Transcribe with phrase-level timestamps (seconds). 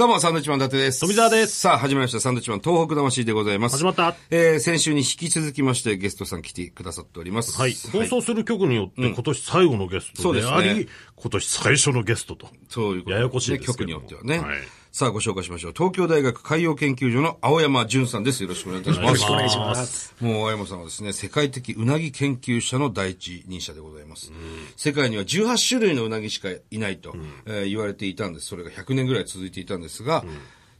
[0.00, 1.00] どうも、サンドウィッチマン伊達です。
[1.00, 2.20] 富澤ですさあ、始まりました。
[2.20, 3.76] サンドウィッチマン東北魂でございます。
[3.76, 7.54] 始まったえー、先週に引き続きましてゲストさん来てくださっております。
[7.60, 7.74] はい。
[7.92, 10.86] 放送する曲によって今年最後のゲストであり、そうですね
[11.16, 12.48] 今年最初のゲストと。
[12.70, 14.38] そういうことややこしいですけどね、曲によってはね。
[14.38, 14.58] はい
[14.92, 15.72] さあ、ご紹介しましょう。
[15.72, 18.42] 東京大学海洋研究所の青山淳さんです。
[18.42, 19.06] よろしくお願いいたします。
[19.06, 24.32] よろしくお願いしますもう青山さんはですね、世界的うなぎ研究者の第一人者でございます。
[24.76, 27.14] 世界には18種類のうなぎしかいないと、
[27.46, 28.46] えー言われていたんです。
[28.46, 30.24] それが100年ぐらい続いていたんですが、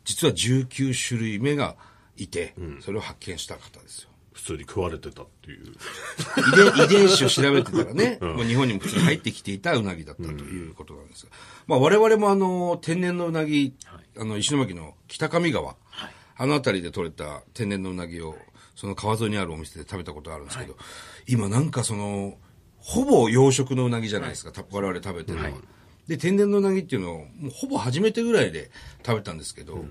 [0.05, 1.77] 実は19種類目が
[2.17, 4.10] いて、それを発見した方ですよ。
[4.41, 5.67] 普通に食われてたっていう。
[5.67, 11.33] 遺伝 遺伝子を調べてたらね、もう日本にも普通に入ってきていたうなぎだったということなんですが、
[11.67, 13.75] まあ我々もあの、天然のうなぎ、
[14.17, 15.77] あの、石巻の北上川、
[16.37, 18.37] あの辺りで取れた天然のうなぎを、
[18.75, 20.77] その川沿いにあるお店で食べたことがあるんですけど、
[21.27, 22.39] 今なんかその、
[22.79, 25.59] ほぼ養殖のうなぎじゃないですか、た我々食べてるのは。
[26.09, 28.71] で、天然のうなぎっていうのを、もうほぼ初めてぐらいで
[29.05, 29.85] 食べたんですけど、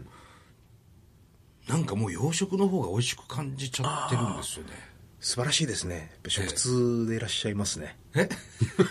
[1.70, 4.72] なんかもう養殖の方が美味しく感じちゃってるんですよね。
[5.20, 6.12] 素晴らしいですね。
[6.28, 7.96] 食通でいらっしゃいますね。
[8.16, 8.28] え？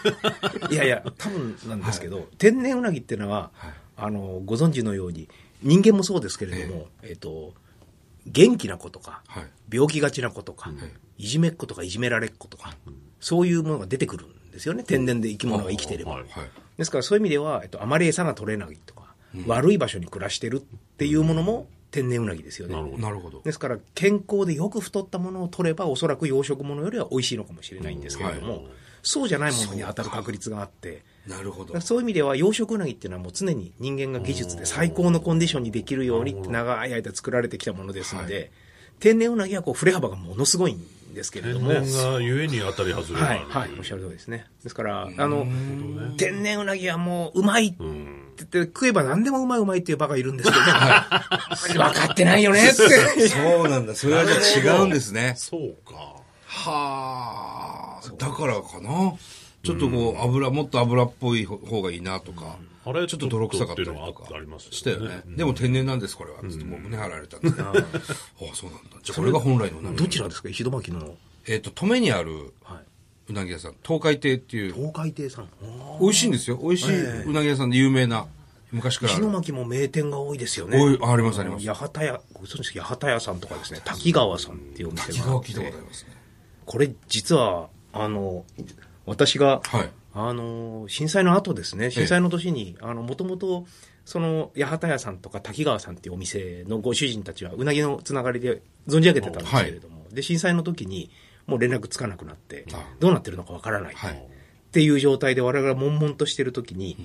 [0.71, 3.51] いやいや、多分なんですけど、天然うなぎっていうのは、
[3.97, 5.29] あの、ご存知のように、
[5.63, 7.55] 人間もそうですけれども、えっ、と、
[8.27, 10.71] 元気な子とか、はい病気がちな子とか、
[11.19, 12.77] いじめっ子とかいじめられっ子とか、
[13.21, 14.83] そういうものが出てくるんですよね。
[14.83, 16.13] 天然で生き物が生きていれば。
[16.13, 16.31] はいはい。
[16.79, 19.15] ですからそういう意味では、えっと、あまり餌が取れないとか、
[19.47, 21.67] 悪い場所に暮らしてるっていうものも
[21.99, 22.75] 天然うなぎですよね。
[22.99, 23.41] なるほど。
[23.43, 28.67] ですから健康でよく太ったものを取ればおそらく養殖物よりは美味しいのかもしれないんですけれども、
[29.03, 31.81] そうじゃないものに当たる確率があってなるほど。
[31.81, 38.53] そういう意味では養殖うなぎっていうのはもう常に人間が技術で最高のコンディションにできるようにって長い間作られてきたものですので、
[39.01, 41.85] 天然うなぎはこう振れ幅がものすごいんですけれど天も。
[41.85, 44.47] 然がゆえに当たり外れがある、はい、はい、おっしゃる通りですね。
[44.63, 45.47] ですから、あの、
[46.17, 47.77] 天然うなぎはもううまい
[48.45, 50.73] って言って食えば何でもうまいうまいっていうバカいるんですけどね。
[51.85, 53.29] 分かってないよねって。
[53.29, 53.95] そうなんだ。
[53.95, 55.35] それはじゃあ違うんですね。
[55.37, 55.95] そうか。
[56.47, 58.13] はあ。
[58.19, 59.15] だからかな。
[59.65, 62.57] ちょっとこう、油、もっと油っぽい方がいいなとか。
[62.87, 65.23] あれちょっと泥臭かったりとかはあありますよねしたよね。
[65.27, 66.39] でも天然なんです、これは。
[66.49, 67.57] つってもう胸張られたんです。
[67.61, 67.75] ああ、
[68.55, 68.97] そうなんだ。
[69.03, 69.95] じゃあこれが本来の。
[69.95, 70.49] どちらですか？
[70.49, 71.17] 石巻の
[71.47, 72.55] えっと、登米にある
[73.29, 75.49] うなぎ屋さん、東海亭っていう、東海亭さん。
[76.01, 76.57] 美味しいんですよ。
[76.63, 78.27] 美味しいうなぎ屋さんで有名な、
[78.73, 79.13] 昔から。
[79.13, 80.79] 石巻も名店が多いですよね。
[81.03, 81.67] あありますあります。
[81.67, 82.85] 八幡屋、ご存知ですか？
[82.85, 85.49] 八幡屋さんとかですね、滝川さんっていうお店があって。
[85.49, 86.11] 滝川聞いたことありますね。
[86.65, 88.45] これ実は、あの、
[89.07, 89.91] 私が、はい。
[90.15, 93.67] あの、震災の後ですね、震災の年に、あの、もともと、
[94.05, 101.11] その、八幡屋さんとか滝川さんっていうお店のご主人たちは、うなぎのつながりで存じ上げてたんですけれども、で、震災の時に、
[101.49, 103.95] もう連絡つかなくなってあ、どうなってるのかわからない。
[103.95, 104.13] はい。
[104.13, 106.97] っていう状態で我々が悶々としてる時に、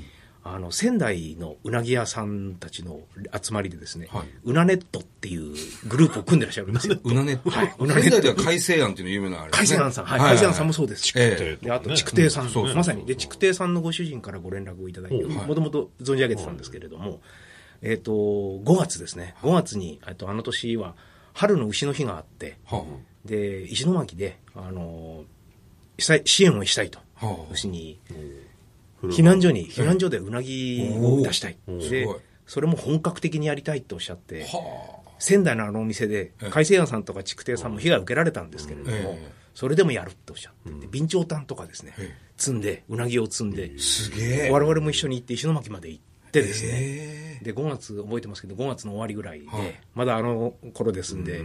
[0.44, 3.00] あの、仙台のうなぎ屋さんたちの
[3.42, 4.26] 集まりでですね、はい。
[4.44, 5.56] うなネットっていう
[5.88, 6.98] グループを組んでらっしゃるんですよ。
[7.02, 7.40] うなね。
[7.46, 7.74] はい。
[7.80, 9.68] うなね仙台では海星庵っていうの有名なあれですね。
[9.68, 11.04] 海鮮庵さん、はい、海鮮庵さんもそうです。
[11.04, 11.66] し、ええ。
[11.66, 11.96] であと、
[12.30, 17.22] さん、まさに、で、筑堤さんのご主人からご連絡をいただいて、もともと存じ上げてたんですけれども、
[17.82, 20.96] えっ、と、5月ですね、5月に、えっと、あの年は、
[21.34, 22.84] 春の牛の日があって、は
[23.26, 25.24] で、石巻で、あの、
[25.98, 27.00] 支援をしたいと。
[27.16, 27.46] はあ。
[27.52, 28.00] 要するに、
[29.04, 31.58] 避難所に、避難所でうなぎを出したい。
[31.68, 32.08] で
[32.46, 34.46] それも本格的にやりたいとおっしゃって、
[35.18, 39.32] 仙台のあのお店でええ、海鮮屋さんとか筑堤さんも被害を受けられたんですけれども、ええ。
[39.56, 43.82] それでもやるっておっしゃって、備長炭とかですねええ、積んで、うなぎを積んで、あ。
[43.82, 44.50] すげえ。
[44.52, 47.40] 我々も一緒に行って石巻まで行ってですね。
[47.44, 49.80] で、5月、覚えてますけど、5月の終わりぐらいで、はい。
[49.96, 51.44] まだあの頃ですんで、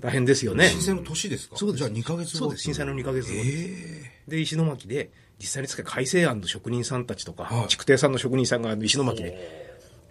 [0.00, 0.68] 大変ですよね。
[0.68, 1.56] 震災の年ですか？
[1.56, 1.78] そうです。
[1.78, 2.38] じゃあ2ヶ月後。
[2.38, 3.42] そうです、震災の2ヶ月後
[4.28, 7.68] で石巻で、実際につけ海星庵の職人さんたちとか、はい。
[7.68, 9.66] 筑堤さんの職人さんが石巻で、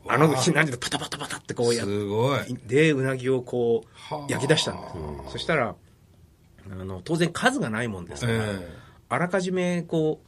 [0.07, 1.75] あの、避難所でパタパタパタってこえ。
[1.75, 2.39] うやって、すごい。
[2.65, 4.25] で、うなぎをこはあ。
[4.25, 4.87] う、焼き出したんで
[5.27, 5.33] す。
[5.33, 5.75] そしたら、
[6.71, 8.67] あの、当然数がないもんですから、ええ。
[9.09, 10.27] あらかじめこう、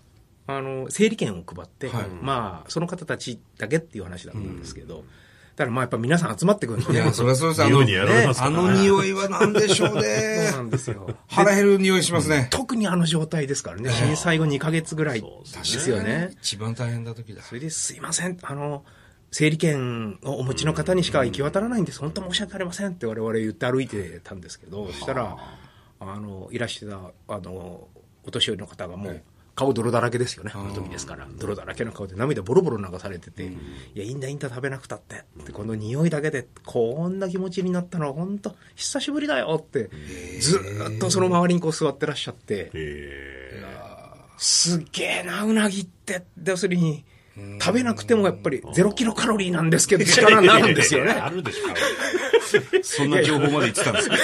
[0.50, 5.04] あの、整理券を配って、はいまあ、その方たちだけっていう話だったんですけど、
[5.56, 7.00] だからまあやっぱ皆さん集まってくるんですね。
[7.00, 7.64] いや、そりゃそうです。
[7.64, 10.58] あの、匂いにやられますからあの匂いは何でしょうねそう。
[10.58, 11.16] なんですよ。
[11.28, 12.48] 腹減る匂いしますね。
[12.50, 15.28] 特にあの状態ですからね、震災後2ヶ月ぐらいで
[15.64, 16.32] すよね。
[16.42, 17.44] 一番大変な時だ。
[17.44, 18.86] それですいません、あの、
[19.32, 25.38] 整理券をお持ちの方にしか行き渡らないんです、本当申し訳ありませんって我々言って歩いてたんですけど、そしたら、
[26.00, 26.96] あの、いらしてた、
[27.28, 27.88] あの、
[28.24, 29.22] お年寄りの方がもう、
[29.60, 31.28] 顔泥だらけですよね、あの時ですから。
[31.38, 33.50] 泥だらけの顔で涙ボロボロ流されてて、い
[33.94, 35.18] や、いいんだいいんだ食べなくたって。
[35.42, 39.90] ってこの匂いだけで、こんな気持ちになったのは本当久しぶりだよって、
[40.40, 43.66] ずーっとその周りにこう座ってらっしゃって、え
[44.38, 46.24] すっげえな、うなぎって。
[46.38, 47.04] で要するに、
[47.62, 51.12] 食べなくてもやっぱりゼロキロカロリーなんですけど力になるんですよね。
[51.12, 51.68] あるでしょ。
[52.82, 54.16] そんな情報まで言ってたんですか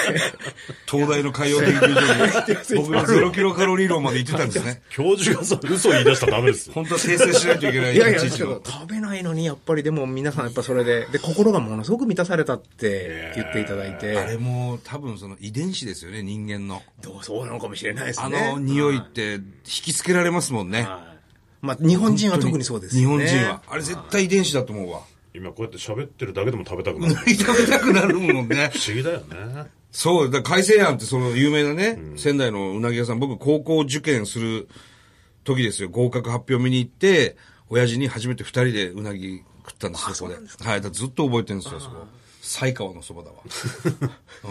[0.89, 4.81] 東大の海洋研究所に、 僕のゼロキロカロリー論まで言ってたんですね。
[4.89, 6.73] 教授がそう嘘を言い出したらダメですよ。
[6.73, 7.95] 本当は訂正しないといけない。
[7.95, 8.57] いやいや、食
[8.87, 16.81] べないのに、やっぱりでも皆さんやっぱそれで、で、心がものすごく満たされたって言っていただいあて、れも多分その遺伝子ですよね、人間の。
[17.03, 18.53] どうそうなのかもしれないですあね。
[18.53, 20.81] の匂いって引きつけられますもんね。
[20.81, 21.14] はい
[21.65, 23.05] まあ、日本人は特にそうですね。
[23.05, 23.61] 本人は。
[23.67, 25.01] あれ絶対遺伝子だと思うわ。
[25.33, 27.15] 今こうやって喋ってるだけでも食べたくなる。
[27.15, 28.71] 食べたくなるもんね。
[28.73, 29.65] 不思議だよね。
[29.91, 34.67] そう、だから海星庵ってその有名なね、仙台のうなぎ屋さん、僕高校受験する
[35.43, 35.89] 時ですよ。
[35.89, 37.37] 合格発表見に行って、
[37.69, 40.37] 親父に初めて二人でうなぎ食ったんですよ、そこで。
[40.69, 42.07] はい、ずっと覚えてるんですよ、そこ。
[42.45, 43.37] 西川のそばだわ。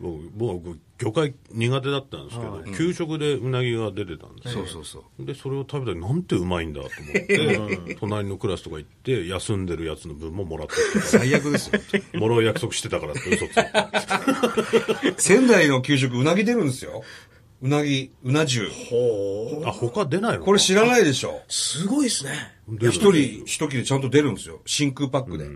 [0.00, 0.30] うん。
[0.34, 4.62] 僕、僕、魚介苦手だったんですけど、給食でうなぎが出てたんですよ。
[4.62, 5.24] そうそうそう。
[5.26, 11.80] で、それを食べたらなんてうまいんだと思って、隣のクラスとか行って、休んでるやつの分ももらって最悪ですよ。
[12.14, 15.14] もらう約束してたからって嘘ついて。
[15.20, 17.04] 仙台の給食うなぎ出るんですよ。
[17.60, 18.62] うなぎ、うな重。
[19.66, 20.44] あ、他出ないのか？
[20.46, 21.42] これ知らないでしょ。
[21.48, 22.32] すごいですね。
[22.80, 24.62] 一人一切れちゃんと出るんですよ。
[24.64, 25.46] 真空パックで。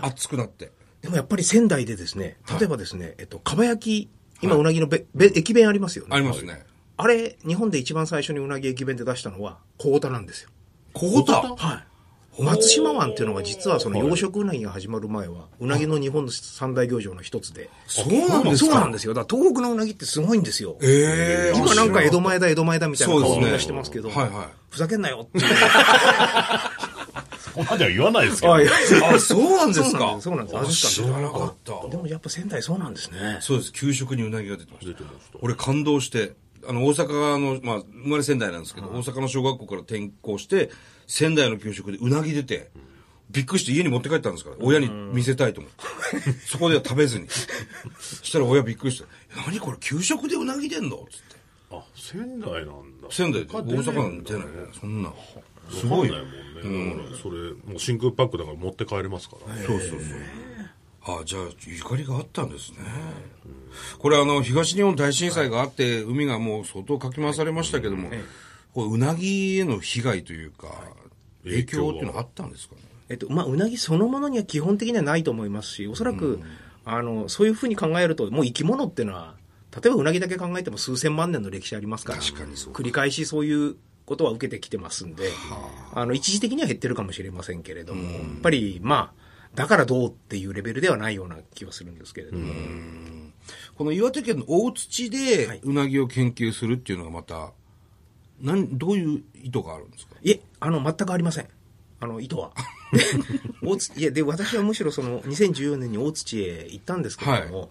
[0.00, 0.72] 熱くなって。
[1.02, 4.10] でもやっぱり仙台でですね、例えばですね、えっと、かば焼き、
[4.42, 6.10] 今うなぎのべ、べ駅弁ありますよね。
[6.14, 6.64] ありますね。
[6.96, 10.50] あれ、日本で一番最初にうなぎ駅弁で出したのは、小太なんですよ。
[10.92, 11.86] 小太はい。
[12.42, 17.68] 松島湾っていうのが実はその養殖うなぎが始まる前は、うなぎの日本の三大漁場の一つで。
[17.86, 18.70] そうなんですか？
[18.72, 19.14] そうなんですよ。
[19.14, 20.76] だから東北のうなぎってすごいんですよ。
[20.80, 25.44] ええ今なんか江戸前だ江戸前だみたいな顔がしてますけど、はいはいふざけんなよって
[27.52, 28.54] こまでは言わないですけど。
[28.54, 30.18] あそうなんですか？
[30.20, 31.88] そうなんですそうなんですあ知らなかった。
[31.88, 33.38] でもやっぱ仙台そうなんですね。
[33.40, 33.72] そうです。
[33.72, 34.92] 給食にうなぎが出てました。
[34.92, 36.32] 出てました俺感動して、
[36.66, 40.70] あの、大阪の、まあ、生まれ仙台なんですけど、大阪の小学校から転校して、
[41.06, 42.70] 仙台の給食でうなぎ出て、
[43.30, 46.32] びっくりして家に持って帰ったんですから、親に見せたいと思って。
[46.46, 47.28] そこでは食べずに。
[47.98, 49.08] そしたら親びっくりして、
[49.46, 50.96] 何これ給食でうなぎ出んの？
[50.96, 51.36] つって。
[51.70, 53.08] あ、仙台なんだ。
[53.10, 54.48] 仙台で、大阪なんて出ない。
[54.78, 55.12] そんな。
[55.70, 56.10] すごい。
[56.10, 56.96] ないもんね。
[56.96, 59.56] だから、それ、もう真空パックだから持って帰れますから。
[59.64, 60.00] そうそうそう。
[61.02, 62.78] あじゃあ、ゆかりがあったんですね。
[63.98, 68.10] これあの、東日本大震災があって、海がもう相当かき回されましたけども、
[68.74, 70.68] これうなぎへの被害というか、
[71.44, 72.82] 影響っていうのはあったんですかね？
[73.08, 76.40] えっと、まあ、うなぎそのものには基本的にはないと思いますし、おそらく、
[76.84, 79.36] あの、そういうふうに考えると、もう生き物っていうのは、
[79.74, 85.30] 例えばうなぎだけ考えても数千万年の歴史ありますから、繰り返しそういうことは受けてきてますんで、
[85.94, 86.04] あ。
[86.06, 89.20] の、一時的には減ってるかもしれませんけれども、やっぱり、まあ、
[89.54, 92.52] だからどうっていうレベルではないような気はするんですけれども、
[93.76, 97.52] この岩手県の大土でうなぎを研究するっていうのがまた、
[98.40, 100.16] なん、どういう意図があるんですか？
[100.22, 101.48] いえ、あの、全くありません。
[102.00, 102.52] あの、意図は。
[102.92, 103.00] で
[103.62, 107.70] 大津いや、で、私はむしろその、2014年に大土へ行ったんですけれども、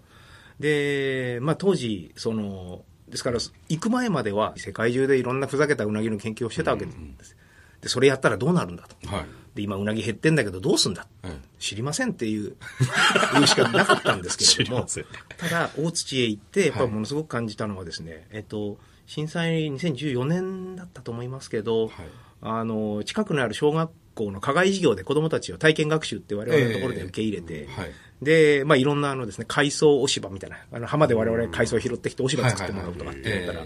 [0.60, 6.92] で、まあ当時、その、ですから、行く前までは世界中でいろんなふざけたうなぎの研究をしてたわけで
[7.24, 7.36] す。
[7.80, 9.08] で、それやったらどうなるんだと。
[9.08, 9.26] はい。
[9.54, 12.56] で、今うなぎ減ってんだけどどうすんだ、うん知りませんっていう、
[13.34, 14.86] 言うしかなかったんですけれども、
[15.36, 21.92] ただ、大土へ行って、やっぱりものすごく感じたのはですね、えっと、震災2014年だったと思いますけど、はい。
[22.42, 23.94] あの、近くにある小学校
[24.30, 27.90] の課外授業で子供たちを体験学習って我々のところで受け入れて、はい。
[28.22, 33.64] で、まあ、いろんなあのですね、海藻押し場みたいな、あの、浜で我々海藻を拾ってきて押し場作ってもらうとかって言ったら、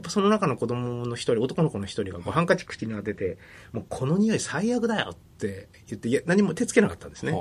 [0.00, 3.38] っぱその中の子供の一人、男の子の一人がこうハンカチ口に当てて、
[3.72, 7.32] もうこの匂い最悪だよって言って、いや、何も手つけなかったんですね。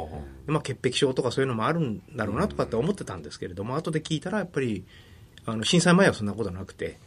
[0.47, 4.83] まあ、潔癖症とかそういうのもあるんだろうなとかって思ってたんですけれども、後で聞いたらやっぱり、
[5.45, 6.97] あの、震災前はそんなことなくて、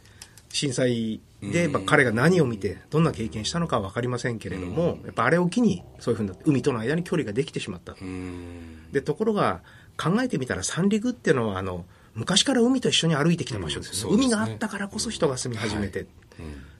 [0.53, 8.05] 震災で、まあ、彼が何を見て、どんな経験したのかは分かりませんけれども、やっぱあれを機に、そういうふうな海との間に距離ができてしまったと。
[8.05, 8.91] うん。
[8.91, 9.61] で、ところが、
[9.97, 13.95] 考えてみたら三陸っていうのは、あの、昔から海と一緒に歩いてきた場所です,、うん。
[13.95, 14.35] そうですね。
[14.35, 16.05] 海があったからこそ人が住み始めて、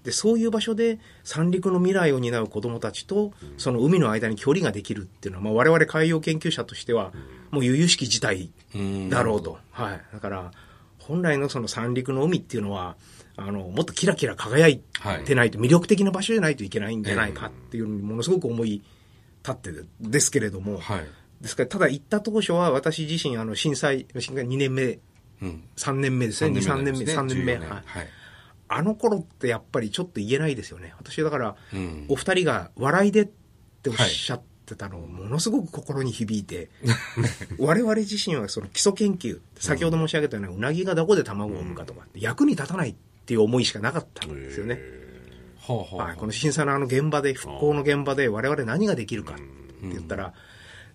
[0.04, 7.12] で、そういう場所で三陸の未来を担う子供たちと、その海の間に距離ができるっていうのは、まあ、我々海洋研究者としては、
[7.50, 8.52] もう由々しき事態
[9.10, 9.58] だろうと。
[9.72, 10.02] はい。
[10.14, 10.52] だから、
[11.00, 12.96] 本来のその三陸の海っていうのは、
[13.36, 14.82] あの、もっとキラキラ輝い
[15.26, 18.84] てないと、魅力的な場所じゃないといけないんじゃないかっていうのにものすごく思い
[19.44, 21.06] 立ってるですけれども、はい。
[21.42, 25.00] ですから、ただ行った当初は私自身、あの、震災、震災2年目、
[25.42, 25.64] うん。
[25.76, 27.54] 3年目ですね、2、3年目、3年目。
[27.56, 28.08] 14はいはい。
[28.70, 30.94] あの頃ってやっぱりちょっと言えないですよね。
[30.98, 33.26] 私だから、うんお二人が笑いでっ
[33.84, 36.70] ておっしゃってたの、ものすごく心に響いて、
[37.60, 44.80] 我々自身はその基礎研究、先ほど申し上げたような、うなぎがどこで卵を産むかとかって役に立たないっていう思いしかなかったんですよね。
[45.68, 49.44] はあはあはい、この震災のあの現場で、復興の現場で我々何ができるかって
[49.84, 50.34] 言ったら、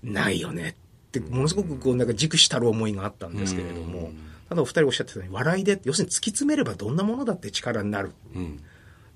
[0.03, 0.77] ないよね
[1.09, 4.13] って、ものすごくこう、なんか軸したる思いがあったんですけれども、
[4.49, 8.13] ただお二人おっしゃってたように、笑いで、要するに突き詰めればどんなものだって力になる。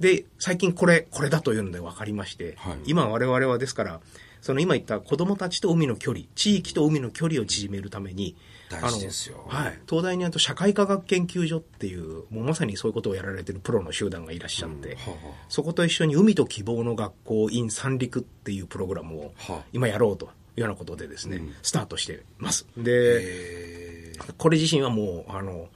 [0.00, 2.78] で、最近これ、これだというので分かりまして、はい。
[2.86, 4.00] 今我々はですから、
[4.40, 8.36] その今言った子供たちと海の距離、地域と海の距離を縮めるために、
[8.80, 9.44] 大事ですよ。
[9.48, 9.78] はい。
[9.88, 15.44] 東大にあると社会科学研究所っていう、もうまさにそういうことをやられてるプロの集団がいらっしゃって、はあはあ。
[15.48, 19.64] そこと一緒に海と希望の学校 in 三陸っていうプログラムをはあ。
[19.72, 22.66] 今やろうというようなことでですね、スタートしてます。
[22.76, 25.68] で、えこれ自身はもう、あの、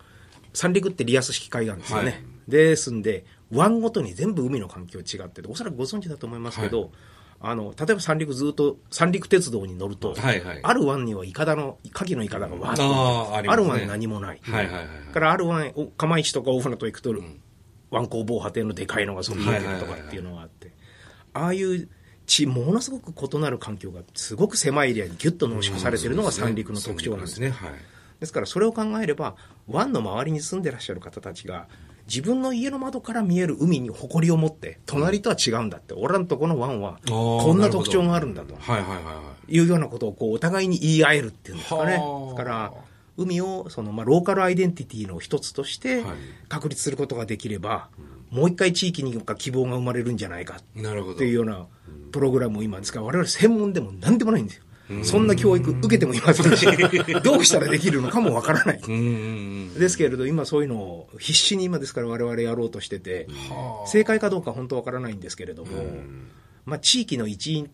[0.53, 2.05] 三陸ってリアス式海岸ですよね。
[2.05, 2.23] はい。
[2.49, 6.91] ですんで、湾ごとに全部海の環境違ってて、おそらくご存知だと思いますけど、
[7.41, 14.41] あの、例えば三陸ずっと、三陸鉄道に乗ると、はいはいある湾にはイカダの、牡蠣のイカダがわーっとあねる湾に何もない。
[14.43, 17.15] はいはいはいはいからある湾、お釜石とか大船渡行くと、
[17.91, 20.73] 湾口防波堤のでかいのがそこに出てるとかっていうのがあって、
[21.33, 21.89] ああいう
[22.27, 27.49] 地、ものすごく異なる環境がすごく狭いエリアにギュッと濃縮されてるのが三陸の特徴なんですね。
[27.49, 27.53] ね。
[27.53, 27.71] はい。
[28.21, 29.37] ですからそれを考えれば
[29.69, 31.69] 湾の周りに住んでらっしゃる方たちが
[32.07, 39.55] 自分の家の窓から見える海に誇りを持って隣とは違うんだって、俺らのとこの湾はこんな特徴があるんだとはいはいはいはい。
[39.57, 41.97] いうようなことをこうお互いに言い合えるっていうんですかね。
[41.97, 42.73] はあですから
[43.17, 46.17] 海をその、まあ、ローカルアイデンティティの一つとしてはい
[46.49, 47.89] 確立することができれば、
[48.31, 50.57] もう一回地域に希望が生まれるんじゃないか。
[50.57, 51.67] っていうような
[52.13, 54.65] プログラムを今ですから、我々専門でも何でもないんですよ。
[55.03, 56.67] そんな教育受けてもいませんし、
[57.23, 58.81] どうしたらできるのかもわからない。
[59.79, 63.27] ですけれど、今そういうのを必死に今ですから我々やろうとしてて、
[63.87, 65.71] 正解かどうか本当わからないんですけれども、
[66.65, 67.69] まあ地域の一員っ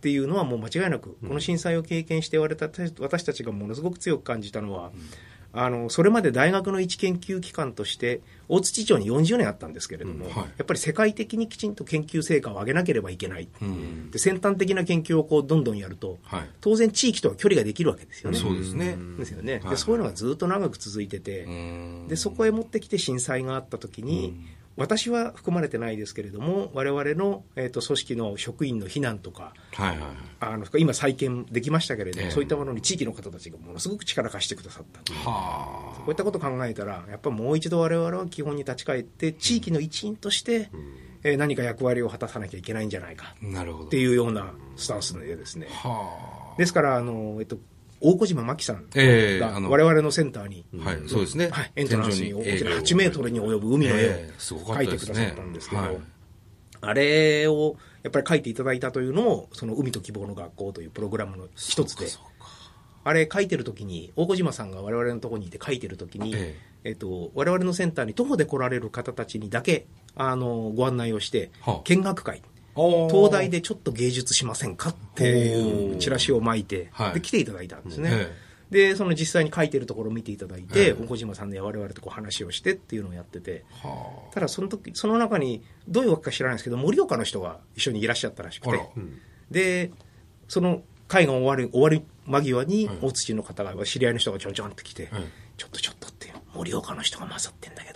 [0.00, 4.92] ていうのはもう間違いなく、この震災を経験して我々私たちがものすごく強く感じたのは、
[5.54, 13.48] あの、それまで大学の一研究機関として、大槌町に40年あったんですけれども、はいやっぱり世界的にきちんと研究成果を上げなければいけない。
[13.62, 14.10] うん。
[14.10, 18.38] で先端的な研究をこうどんどんやると、はい当然地域とは距離ができるわけですよね。
[18.38, 18.96] そうですね。
[19.18, 19.76] ですよね、はいで。
[19.76, 24.34] そういうのがずっと長く続いてて、うんでそこへ持ってきて震災があった時に、
[24.76, 30.08] 私は含まれてないですけれども我々の、えー、と組織の職員の避難とかはいはいはい。
[30.40, 32.30] あの今再建できましたけれども、ええ。
[32.30, 40.70] そういったものに地域の方たちがものすごく力貸してくださったこはういったことを考えたらやっぱりもう一度我々は基本に立ち返って地域の一員として、
[41.22, 43.34] えー何か役割を果たさなきゃいけないんじゃないか。
[43.42, 43.46] あ。
[43.46, 43.86] なるほど。
[43.86, 45.68] っていうようなスタンスでですね。
[45.70, 47.56] はですからあの、えっと、
[48.04, 50.90] 大小島真紀さんええが我々のセンターに、あ。
[50.90, 51.48] はい、そうですね。
[51.48, 55.96] はい、エントランスに大きな天井8メートルに及ぶ海の絵を描いてくださったんですけど、はい。
[56.82, 62.06] あれをやっぱり描いていただいたというのも、その海と希望の学校というプログラムの一つで、
[63.04, 66.90] あれ書いてる時に、大小島さんが我々のところにいて書いてる時に、ええ。
[66.90, 77.14] っと、我々のセンターに徒歩で来られる方たちにだけ、あの、ご案内をしてはあ、見学会、おー東大でちょっと芸術しませんかっていうチラシを巻いて、はい。
[77.14, 78.10] で、来ていただいたんですね。
[78.12, 80.92] えで、その実際に書いてるところを見ていただいて、ええ。
[80.92, 88.80] 大小島さんで我々とこう話をしてっていうのをやってて、はただその時、その中に、どういうわけか知らないですけど、盛岡の人が一緒にいらっしゃったらしくて。
[89.50, 89.92] で、
[90.48, 95.22] その会が終わる、終わり間際に、大土の方が、知り合いの人がちょんちょんって来て、はい
[95.56, 97.93] ちょっとちょっとって、盛岡の人が混ざってんだけど、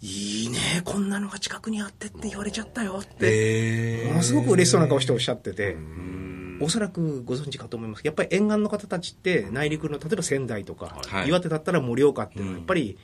[0.00, 5.76] いいね、こんなのが近くにあってって言われちゃったよって、えものすごく嬉しそうな顔しておっしゃってて、
[6.60, 8.02] おそらくご存知かと思います。
[8.04, 11.28] やっぱり沿岸の方たちって内陸の例えば仙台とか、はい。
[11.28, 12.98] 岩手だったら盛岡っていうのはやっぱり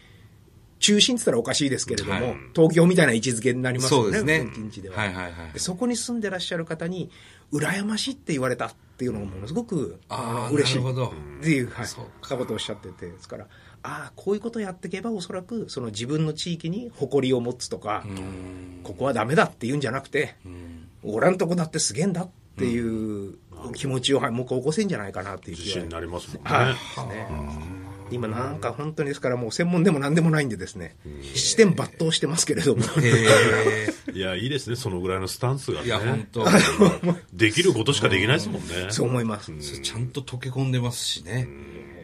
[0.79, 2.37] 中心って言ったらおかしいですけれども、はい。
[2.55, 4.49] 東京みたいな位置づけになりますよね。
[4.55, 5.59] 近畿では、はいはいはいで。
[5.59, 7.11] そこに住んでらっしゃる方に
[7.53, 13.47] 羨ましいって言われたっていうのがものすごくあーの嬉しいっていう、はい、そうそんなことをおっしゃっててですから
[13.83, 18.05] ああこういうことをやっていけばおそらくその自分の地域に誇りを持つとか、
[18.83, 20.35] ここはダメだっていうんじゃなくて、
[21.03, 23.39] 俺らんとこだってすげえんだっていう
[23.75, 26.51] 気持ちを、はい、もう一回起こせんじゃないかなっていう自信になりますもんね。
[26.51, 27.09] はい。
[27.09, 27.89] ね。
[28.11, 30.97] 今なんか本当にですからもう専門でも何でもないんでですね、
[31.35, 36.29] 七点抜刀してますけれども、えいや、いいですね、そのぐらいのスタンスがー、いや、本ね。
[36.33, 36.45] 当。
[37.33, 38.87] できることしかできないですもんね。
[38.91, 39.53] そう思います。
[39.81, 41.49] ちゃんと溶け込んでますしね。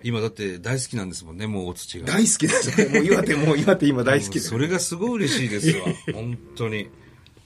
[0.05, 2.07] 今だって大好きなんですもんね、もうお土が。
[2.07, 3.01] 大好きですね。
[3.01, 4.49] もう岩手、もう岩手今大好きです。
[4.51, 5.87] それがすごい嬉しいですわ。
[6.13, 6.91] 本当に。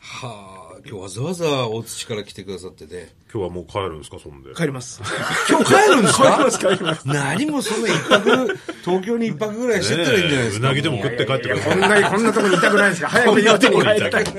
[0.01, 3.11] はあ、今日わざわざ大土から来てくださってて。
[3.33, 4.53] 今日はもう帰るんですか、そんで？
[4.55, 5.01] 帰ります。
[5.49, 6.25] 今日帰るんですか？
[6.25, 7.07] 帰ります、帰ります。
[7.09, 10.67] 何もそんな一泊、東京に一泊ぐらいしてったらいいんじゃないですか。
[10.67, 11.71] うなぎでも食って帰ってください。
[11.71, 14.25] こんな、こんなとこにいたくないですか早く岩手に帰りたい。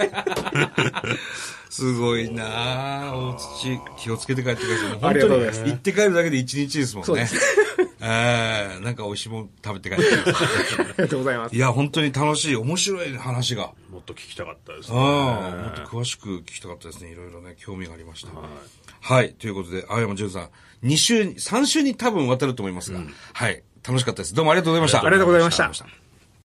[1.69, 4.89] すごいなあ大土、気をつけて帰ってください。
[4.89, 7.05] もうありがとうございます行って帰るだけで一日ですもんね。
[7.05, 7.35] そうです。
[8.01, 10.15] えー、なんか美味しいもの食べて帰って。
[10.15, 11.59] ありがとうございますい。
[11.59, 13.73] や、本当に楽しい、面白い話が。
[13.91, 14.99] もっと聞きたかったですあね。
[15.01, 17.11] あ、もっと詳しく聞きたかったですね。
[17.11, 18.29] いろいろね、興味がありました。
[19.01, 19.33] はい。
[19.33, 20.49] ということで、青山淳さ
[20.83, 23.01] ん、2週、3週に多分渡ると思いますが、
[23.33, 23.63] はい。
[23.85, 24.33] 楽しかったです。
[24.33, 24.51] どうも。
[24.51, 26.08] ありがとうございましたありがとうございました。